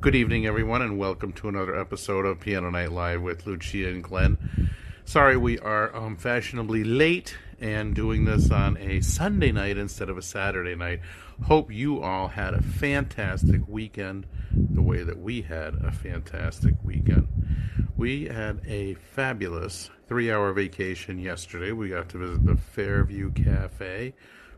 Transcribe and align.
Good 0.00 0.14
evening, 0.14 0.46
everyone, 0.46 0.82
and 0.82 0.98
welcome 0.98 1.32
to 1.32 1.48
another 1.48 1.74
episode 1.74 2.26
of 2.26 2.40
Piano 2.40 2.68
Night 2.68 2.92
Live 2.92 3.22
with 3.22 3.46
Lucia 3.46 3.88
and 3.88 4.04
Glenn. 4.04 4.36
Sorry, 5.06 5.38
we 5.38 5.58
are 5.60 5.96
um, 5.96 6.16
fashionably 6.18 6.84
late 6.84 7.38
and 7.60 7.94
doing 7.94 8.26
this 8.26 8.50
on 8.50 8.76
a 8.76 9.00
Sunday 9.00 9.52
night 9.52 9.78
instead 9.78 10.10
of 10.10 10.18
a 10.18 10.22
Saturday 10.22 10.74
night. 10.74 11.00
Hope 11.44 11.72
you 11.72 12.02
all 12.02 12.28
had 12.28 12.52
a 12.52 12.60
fantastic 12.60 13.66
weekend 13.66 14.26
the 14.52 14.82
way 14.82 15.02
that 15.02 15.18
we 15.18 15.40
had 15.40 15.76
a 15.76 15.92
fantastic 15.92 16.74
weekend. 16.82 17.28
We 17.96 18.26
had 18.26 18.60
a 18.66 18.94
fabulous 18.94 19.88
three 20.08 20.30
hour 20.30 20.52
vacation 20.52 21.18
yesterday. 21.18 21.72
We 21.72 21.88
got 21.88 22.10
to 22.10 22.18
visit 22.18 22.44
the 22.44 22.56
Fairview 22.56 23.32
Cafe, 23.32 24.12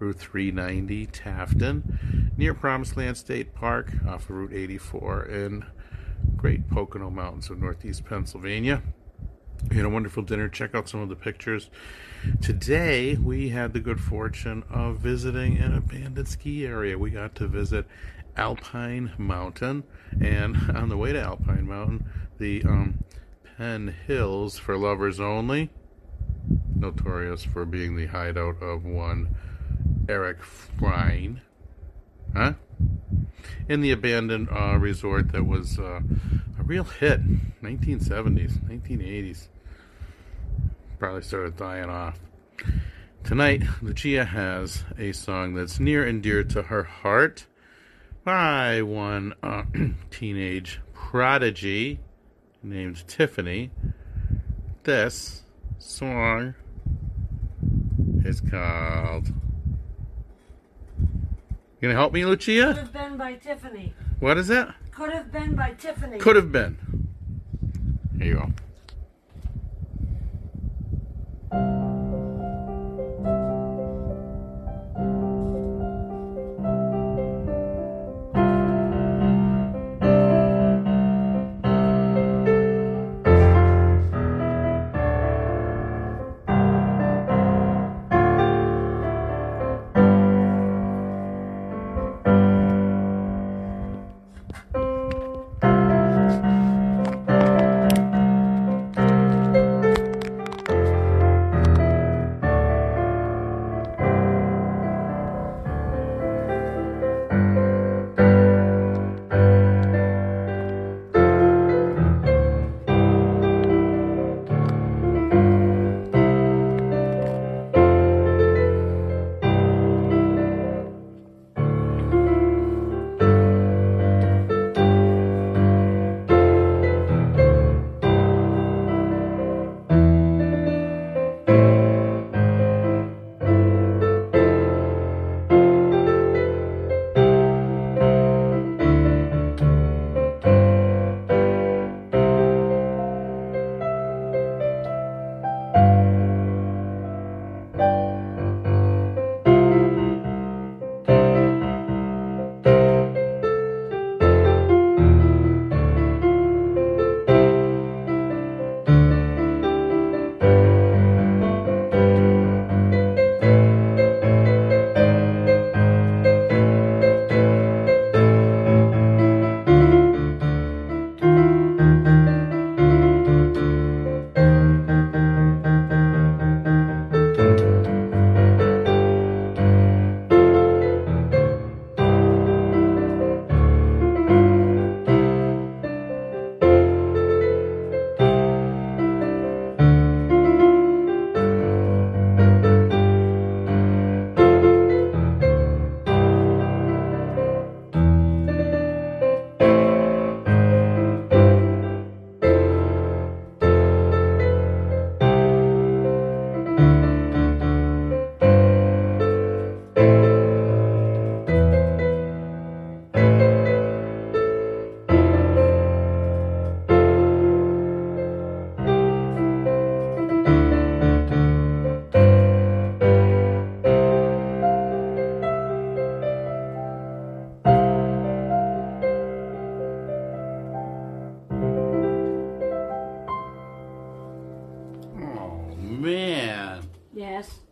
Route 0.00 0.18
390, 0.18 1.06
Tafton, 1.08 2.36
near 2.38 2.54
Promised 2.54 2.96
Land 2.96 3.18
State 3.18 3.54
Park 3.54 3.92
off 4.08 4.24
of 4.24 4.30
Route 4.30 4.54
84 4.54 5.24
in 5.26 5.66
Great 6.36 6.68
Pocono 6.70 7.10
Mountains 7.10 7.50
of 7.50 7.60
Northeast 7.60 8.06
Pennsylvania. 8.06 8.82
We 9.68 9.76
had 9.76 9.84
a 9.84 9.90
wonderful 9.90 10.22
dinner. 10.22 10.48
Check 10.48 10.74
out 10.74 10.88
some 10.88 11.00
of 11.00 11.10
the 11.10 11.16
pictures. 11.16 11.68
Today, 12.40 13.16
we 13.16 13.50
had 13.50 13.74
the 13.74 13.80
good 13.80 14.00
fortune 14.00 14.64
of 14.70 15.00
visiting 15.00 15.58
an 15.58 15.74
abandoned 15.74 16.28
ski 16.28 16.64
area. 16.64 16.96
We 16.96 17.10
got 17.10 17.34
to 17.34 17.46
visit 17.46 17.86
Alpine 18.38 19.12
Mountain, 19.18 19.84
and 20.18 20.56
on 20.74 20.88
the 20.88 20.96
way 20.96 21.12
to 21.12 21.20
Alpine 21.20 21.68
Mountain, 21.68 22.06
the 22.38 22.62
um, 22.64 23.04
Penn 23.58 23.94
Hills 24.06 24.58
for 24.58 24.78
lovers 24.78 25.20
only, 25.20 25.68
notorious 26.74 27.44
for 27.44 27.66
being 27.66 27.96
the 27.96 28.06
hideout 28.06 28.62
of 28.62 28.86
one 28.86 29.36
Eric 30.10 30.42
Frein, 30.42 31.40
huh? 32.34 32.54
In 33.68 33.80
the 33.80 33.92
abandoned 33.92 34.48
uh, 34.50 34.76
resort 34.76 35.30
that 35.30 35.46
was 35.46 35.78
uh, 35.78 36.00
a 36.58 36.62
real 36.64 36.82
hit, 36.82 37.20
1970s, 37.62 38.58
1980s. 38.68 39.46
Probably 40.98 41.22
started 41.22 41.56
dying 41.56 41.88
off. 41.88 42.18
Tonight, 43.22 43.62
Lucia 43.80 44.24
has 44.24 44.82
a 44.98 45.12
song 45.12 45.54
that's 45.54 45.78
near 45.78 46.04
and 46.04 46.20
dear 46.20 46.42
to 46.42 46.62
her 46.62 46.82
heart 46.82 47.46
by 48.24 48.82
one 48.82 49.34
uh, 49.44 49.62
teenage 50.10 50.80
prodigy 50.92 52.00
named 52.64 53.06
Tiffany. 53.06 53.70
This 54.82 55.44
song 55.78 56.56
is 58.24 58.40
called. 58.40 59.32
You 61.80 61.88
gonna 61.88 61.98
help 61.98 62.12
me, 62.12 62.26
Lucia? 62.26 62.66
Could 62.66 62.76
have 62.76 62.92
been 62.92 63.16
by 63.16 63.34
Tiffany. 63.36 63.94
What 64.18 64.36
is 64.36 64.50
it? 64.50 64.68
Could 64.90 65.12
have 65.12 65.32
been 65.32 65.54
by 65.54 65.72
Tiffany. 65.72 66.18
Could 66.18 66.36
have 66.36 66.52
been. 66.52 66.76
Here 68.18 68.26
you 68.26 68.34
go. 68.34 68.52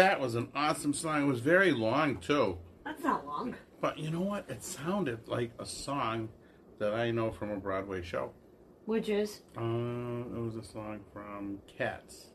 That 0.00 0.18
was 0.18 0.34
an 0.34 0.48
awesome 0.54 0.94
song. 0.94 1.22
It 1.24 1.26
was 1.26 1.40
very 1.40 1.72
long 1.72 2.16
too. 2.18 2.56
That's 2.84 3.02
not 3.04 3.26
long. 3.26 3.54
But 3.82 3.98
you 3.98 4.10
know 4.10 4.20
what? 4.22 4.48
It 4.48 4.62
sounded 4.64 5.28
like 5.28 5.52
a 5.58 5.66
song 5.66 6.30
that 6.78 6.94
I 6.94 7.10
know 7.10 7.30
from 7.30 7.50
a 7.50 7.56
Broadway 7.56 8.00
show. 8.02 8.30
Which 8.86 9.08
is 9.10 9.42
Uh, 9.58 9.60
it 9.62 10.40
was 10.40 10.56
a 10.56 10.64
song 10.64 11.00
from 11.12 11.58
Cats. 11.78 12.30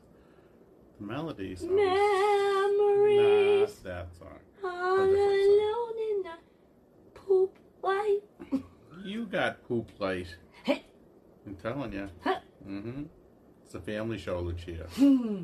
The 1.00 1.06
melody 1.06 1.56
sounds 1.56 1.72
memories 1.72 3.60
not 3.60 3.84
that 3.84 4.08
song. 4.16 4.38
all 4.64 5.00
alone 5.00 5.98
in 6.10 6.22
the 6.22 6.36
poop 7.14 7.58
light. 7.82 8.20
You 9.04 9.26
got 9.26 9.62
poop 9.68 9.90
light. 10.00 10.34
Hey. 10.64 10.84
I'm 11.46 11.54
telling 11.56 11.92
you. 11.92 12.08
Huh. 12.24 12.40
Mm-hmm. 12.66 13.02
It's 13.64 13.74
a 13.74 13.80
family 13.80 14.18
show, 14.18 14.40
Lucia. 14.40 14.86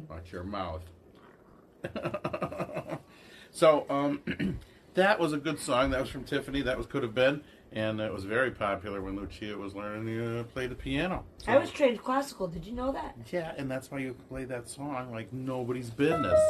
Watch 0.08 0.32
your 0.32 0.42
mouth. 0.42 0.82
so, 3.50 3.86
um, 3.90 4.58
that 4.94 5.18
was 5.18 5.32
a 5.32 5.38
good 5.38 5.58
song. 5.58 5.90
That 5.90 6.00
was 6.00 6.10
from 6.10 6.24
Tiffany. 6.24 6.62
That 6.62 6.76
was 6.76 6.86
could 6.86 7.02
have 7.02 7.14
been, 7.14 7.42
and 7.72 8.00
it 8.00 8.12
was 8.12 8.24
very 8.24 8.50
popular 8.50 9.00
when 9.00 9.16
Lucia 9.16 9.56
was 9.56 9.74
learning 9.74 10.06
to 10.06 10.44
play 10.52 10.66
the 10.66 10.74
piano. 10.74 11.24
I 11.46 11.58
was 11.58 11.70
trained 11.70 12.02
classical. 12.02 12.46
Did 12.46 12.64
you 12.64 12.72
know 12.72 12.92
that? 12.92 13.16
Yeah, 13.30 13.52
and 13.56 13.70
that's 13.70 13.90
why 13.90 13.98
you 13.98 14.14
play 14.28 14.44
that 14.44 14.68
song 14.68 15.10
like 15.12 15.32
nobody's 15.32 15.90
business. 15.90 16.40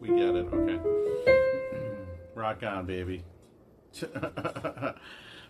We 0.00 0.08
get 0.08 0.34
it. 0.34 0.46
Okay. 0.52 0.80
Rock 2.34 2.62
on, 2.62 2.86
baby. 2.86 3.24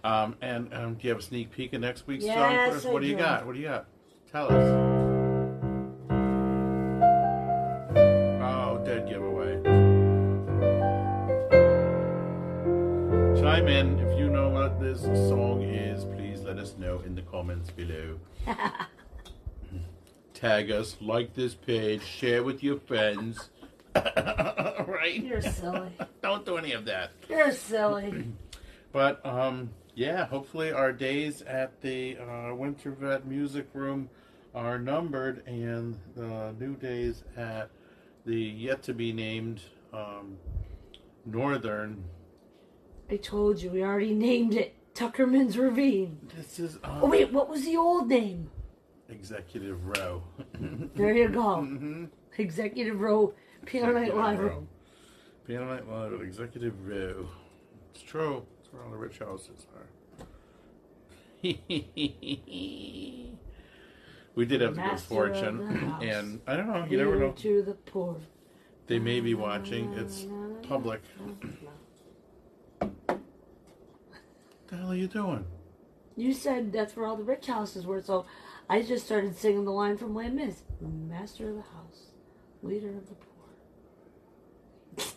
um, 0.04 0.36
and 0.42 0.72
um, 0.75 0.94
do 0.94 1.06
you 1.06 1.10
have 1.10 1.20
a 1.20 1.22
sneak 1.22 1.50
peek 1.50 1.72
of 1.72 1.80
next 1.80 2.06
week's 2.06 2.25
song? 2.25 2.34
Yes? 2.52 2.84
I 2.84 2.90
What 2.90 3.02
do 3.02 3.08
you 3.08 3.14
do. 3.14 3.22
got? 3.22 3.46
What 3.46 3.54
do 3.54 3.60
you 3.60 3.68
got? 3.68 3.86
Tell 4.30 4.48
us. 4.50 5.01
This 14.82 15.02
song 15.29 15.62
is. 15.62 16.05
Please 16.05 16.43
let 16.43 16.58
us 16.58 16.75
know 16.76 17.00
in 17.06 17.14
the 17.14 17.23
comments 17.23 17.70
below. 17.70 18.19
Tag 20.34 20.73
us, 20.73 20.96
like 21.00 21.34
this 21.34 21.55
page, 21.55 22.02
share 22.02 22.43
with 22.43 22.64
your 22.64 22.81
friends. 22.81 23.50
right? 23.94 25.23
You're 25.23 25.40
silly. 25.40 25.93
Don't 26.23 26.44
do 26.44 26.56
any 26.56 26.73
of 26.73 26.84
that. 26.87 27.12
You're 27.29 27.52
silly. 27.52 28.25
But 28.93 29.25
um, 29.25 29.70
yeah, 29.94 30.26
hopefully 30.26 30.70
our 30.70 30.93
days 30.93 31.40
at 31.40 31.81
the 31.81 32.19
uh, 32.19 32.55
Winter 32.55 32.90
Vet 32.90 33.26
Music 33.26 33.67
Room 33.73 34.11
are 34.55 34.78
numbered, 34.78 35.43
and 35.46 35.99
the 36.14 36.55
new 36.61 36.76
days 36.76 37.25
at 37.38 37.70
the 38.26 38.37
yet 38.37 38.82
to 38.82 38.93
be 38.93 39.14
named 39.14 39.62
um, 39.94 40.37
Northern. 41.25 42.05
I 43.12 43.17
told 43.17 43.61
you, 43.61 43.69
we 43.69 43.85
already 43.85 44.14
named 44.29 44.55
it 44.55 44.75
Tuckerman's 44.94 45.59
Ravine. 45.59 46.19
This 46.35 46.59
is 46.59 46.76
um, 46.82 47.00
Oh, 47.03 47.11
wait, 47.11 47.31
what 47.31 47.50
was 47.50 47.67
the 47.67 47.76
old 47.76 48.09
name? 48.09 48.50
Executive 49.11 49.87
Row. 49.87 50.23
There 50.94 51.14
you 51.14 51.29
go. 51.29 51.56
hmm 51.56 52.06
Executive 52.38 52.99
Row 52.99 53.35
Piano 53.67 53.93
Night 53.93 54.17
Live 54.17 54.55
Piano 55.47 55.67
Night 55.67 55.87
Live 55.87 56.23
Executive 56.23 56.87
Row. 56.87 57.29
It's 57.91 58.00
true. 58.03 58.47
It's 58.61 58.73
where 58.73 58.82
all 58.82 58.91
the 58.91 58.97
rich 58.97 59.19
houses 59.19 59.67
are. 59.76 59.87
we 61.43 61.61
did 64.47 64.62
have 64.62 64.76
the 64.76 64.82
good 64.82 65.00
fortune, 65.00 65.59
the 66.00 66.06
and 66.17 66.41
I 66.47 66.56
don't 66.56 66.69
know. 66.69 66.87
You 66.88 66.97
never 66.97 67.19
know. 67.19 67.32
to 67.32 67.62
the 67.62 67.75
poor. 67.75 68.17
They 68.87 68.99
may 68.99 69.20
be 69.20 69.35
watching. 69.35 69.93
It's 69.94 70.25
public. 70.67 71.03
What 74.72 74.78
the 74.78 74.84
hell 74.84 74.92
are 74.92 74.96
you 74.96 75.06
doing? 75.06 75.44
You 76.16 76.32
said 76.32 76.72
that's 76.72 76.96
where 76.96 77.06
all 77.06 77.16
the 77.16 77.24
rich 77.24 77.46
houses 77.46 77.84
were, 77.84 78.00
so 78.00 78.24
I 78.70 78.80
just 78.80 79.04
started 79.04 79.36
singing 79.36 79.66
the 79.66 79.70
line 79.70 79.98
from 79.98 80.14
Les 80.14 80.30
Mis. 80.30 80.62
Master 80.80 81.50
of 81.50 81.56
the 81.56 81.62
house, 81.62 82.06
leader 82.62 82.88
of 82.88 83.06
the 83.06 83.14
poor. 84.96 85.04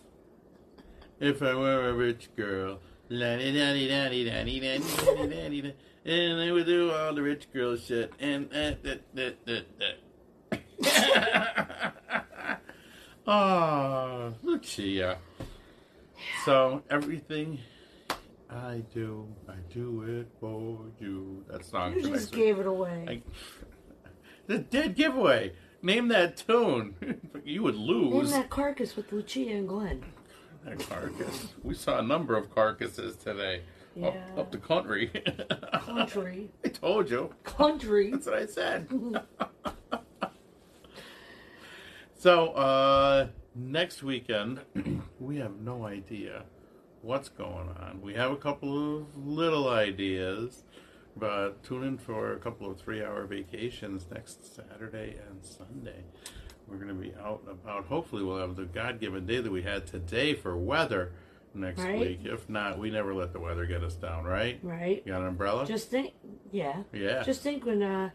If 1.22 1.42
I 1.42 1.56
were 1.56 1.88
a 1.88 1.94
rich 1.94 2.28
girl, 2.36 2.82
la 3.08 3.38
di 3.38 3.54
da 3.58 3.72
di 3.72 3.88
da 3.88 4.10
di 4.10 4.26
da 4.26 4.44
di 4.44 4.60
da 4.60 4.78
di 4.78 5.28
da 5.30 5.48
di 5.48 5.62
da, 5.62 5.72
and 6.04 6.42
I 6.42 6.52
would 6.52 6.66
do 6.66 6.92
all 6.92 7.14
the 7.16 7.22
rich 7.22 7.50
girl 7.54 7.78
shit, 7.78 8.12
and 8.20 8.48
uh, 8.52 8.76
that 8.84 9.04
that 9.14 9.46
that 9.46 9.66
that. 9.80 9.96
Oh, 13.26 14.34
Lucia. 14.44 15.18
So 16.44 16.84
everything 16.90 17.60
I 18.56 18.84
do, 18.94 19.28
I 19.50 19.56
do 19.70 20.04
it 20.04 20.28
for 20.40 20.80
you. 21.00 21.44
That 21.50 21.66
song 21.66 21.94
You 21.94 22.02
just 22.04 22.32
gave 22.32 22.58
it 22.60 22.66
away. 22.68 23.06
I, 23.08 23.22
the 24.48 24.60
dead 24.60 24.96
giveaway. 24.96 25.54
Name 25.82 26.08
that 26.08 26.38
tune. 26.38 26.96
you 27.44 27.64
would 27.64 27.76
Name 27.76 27.86
lose. 28.14 28.32
that 28.32 28.50
carcass 28.50 28.96
with 28.96 29.12
Lucia 29.12 29.50
and 29.50 29.68
Glenn. 29.68 30.06
That 30.64 30.80
carcass. 30.80 31.50
We 31.64 31.74
saw 31.76 32.00
a 32.00 32.02
number 32.02 32.38
of 32.38 32.54
carcasses 32.54 33.18
today. 33.18 33.62
Up, 34.04 34.14
Yeah. 34.16 34.42
up 34.42 34.52
the 34.52 34.58
country. 34.58 35.08
Country. 35.74 36.50
I 36.64 36.70
told 36.70 37.10
you. 37.10 37.34
Country. 37.44 38.12
That's 38.12 38.26
what 38.26 38.36
I 38.36 38.46
said. 38.46 38.88
so, 42.18 42.48
uh, 42.54 43.28
next 43.54 44.02
weekend, 44.02 44.62
we 45.20 45.38
have 45.38 45.58
no 45.62 45.86
idea 45.86 46.44
what's 47.06 47.30
going 47.30 47.70
on. 47.80 48.00
We 48.02 48.16
have 48.16 48.32
a 48.32 48.36
couple 48.36 48.98
of 48.98 49.06
little 49.16 49.70
ideas, 49.70 50.64
but 51.16 51.64
tune 51.64 51.84
in 51.84 51.98
for 52.00 52.34
a 52.34 52.40
couple 52.40 52.70
of 52.70 52.80
three 52.80 53.04
hour 53.04 53.26
vacations 53.26 54.06
next 54.12 54.56
Saturday 54.56 55.16
and 55.30 55.46
Sunday. 55.46 56.04
We're 56.68 56.78
going 56.78 56.88
to 56.88 56.96
be 56.96 57.14
out 57.24 57.42
and 57.44 57.52
about. 57.52 57.86
Hopefully, 57.86 58.24
we'll 58.24 58.40
have 58.40 58.56
the 58.56 58.66
God 58.66 59.00
given 59.00 59.28
day 59.28 59.40
that 59.40 59.52
we 59.52 59.62
had 59.62 59.86
today 59.86 60.34
for 60.34 60.58
weather 60.58 61.12
next 61.54 61.80
Right. 61.82 62.00
week. 62.00 62.20
If 62.24 62.50
not, 62.50 62.80
we 62.80 62.90
never 62.90 63.14
let 63.14 63.34
the 63.34 63.40
weather 63.40 63.68
get 63.68 63.84
us 63.84 63.94
down, 63.94 64.24
right? 64.24 64.60
Right. 64.64 65.04
You 65.06 65.12
got 65.12 65.22
an 65.22 65.28
umbrella? 65.28 65.68
Just 65.68 65.92
think, 65.92 66.14
yeah. 66.52 66.82
yeah. 66.92 67.22
Just 67.22 67.44
think 67.44 67.66
when 67.68 67.84
uh, 67.84 68.10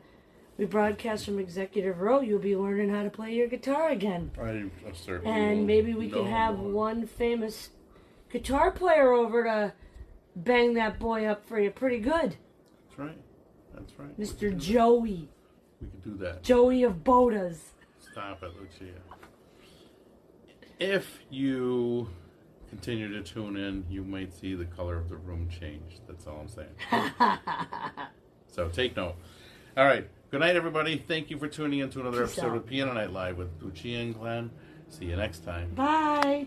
we 0.58 0.64
broadcast 0.64 1.26
from 1.26 1.38
Executive 1.38 2.00
Row, 2.00 2.20
you'll 2.20 2.40
be 2.40 2.56
learning 2.56 2.90
how 2.90 3.04
to 3.04 3.10
play 3.10 3.34
your 3.34 3.46
guitar 3.46 3.90
again. 3.90 4.32
I 4.36 4.68
certainly 4.94 5.30
And 5.30 5.64
maybe 5.64 5.94
we 5.94 6.10
can 6.10 6.26
have 6.26 6.58
more. 6.58 6.72
one 6.72 7.06
famous 7.06 7.70
guitar 8.30 8.70
player 8.70 9.12
over 9.12 9.44
to 9.44 9.72
bang 10.36 10.74
that 10.74 10.98
boy 10.98 11.24
up 11.26 11.44
for 11.46 11.58
you 11.60 11.70
pretty 11.70 11.98
good. 11.98 12.36
That's 12.88 12.98
right. 12.98 13.18
That's 13.74 13.92
right. 13.98 14.18
Mr. 14.18 14.50
do 14.50 14.52
Joey. 14.54 15.28
that. 15.80 15.80
We 15.80 15.88
could 15.88 16.02
do 16.04 16.24
that. 16.24 16.42
Joey 16.42 16.82
of 16.82 17.02
Bodas. 17.04 17.58
Stop 18.12 18.42
it, 18.42 18.52
Lucia. 18.58 18.92
If 20.78 21.20
you 21.30 22.08
continue 22.68 23.08
to 23.12 23.22
tune 23.22 23.56
in, 23.56 23.84
you 23.90 24.02
might 24.04 24.32
see 24.32 24.54
the 24.54 24.64
color 24.64 24.96
of 24.96 25.08
the 25.08 25.16
room 25.16 25.48
change. 25.48 25.98
That's 26.06 26.26
all 26.26 26.40
I'm 26.40 26.48
saying. 26.48 27.12
so 28.52 28.68
take 28.68 28.96
note. 28.96 29.16
All 29.76 29.84
right. 29.84 30.08
Good 30.30 30.40
night, 30.40 30.56
everybody. 30.56 30.96
Thank 30.96 31.28
you 31.30 31.38
for 31.38 31.48
tuning 31.48 31.80
in 31.80 31.90
to 31.90 32.00
another 32.00 32.22
Peace 32.22 32.32
episode 32.38 32.50
out. 32.52 32.56
of 32.58 32.66
Piano 32.66 32.92
Night 32.92 33.12
Live 33.12 33.36
with 33.36 33.48
Lucia 33.60 33.88
and 33.98 34.14
Glenn. 34.14 34.50
See 34.88 35.06
you 35.06 35.16
next 35.16 35.44
time. 35.44 35.70
Bye. 35.74 36.46